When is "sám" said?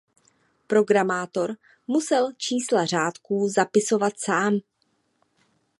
4.19-4.59